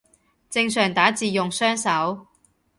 [0.49, 2.25] 正常打字用雙手